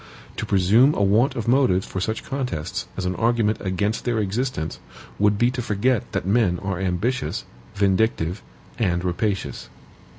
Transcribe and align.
To 0.37 0.47
presume 0.47 0.95
a 0.95 1.03
want 1.03 1.35
of 1.35 1.47
motives 1.47 1.85
for 1.85 1.99
such 2.01 2.23
contests 2.23 2.87
as 2.97 3.05
an 3.05 3.13
argument 3.17 3.61
against 3.61 4.03
their 4.03 4.17
existence, 4.17 4.79
would 5.19 5.37
be 5.37 5.51
to 5.51 5.61
forget 5.61 6.11
that 6.13 6.25
men 6.25 6.57
are 6.63 6.79
ambitious, 6.79 7.45
vindictive, 7.75 8.41
and 8.79 9.03
rapacious. 9.03 9.69